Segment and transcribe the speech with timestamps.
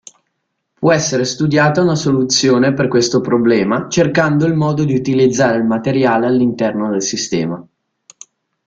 [0.73, 6.25] Può essere studiata una soluzione per questo problema cercando il modo di utilizzare il materiale
[6.25, 7.63] all'interno del sistema.